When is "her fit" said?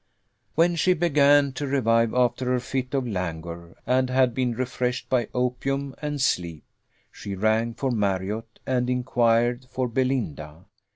2.53-2.95